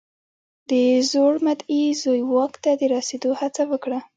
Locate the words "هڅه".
3.39-3.63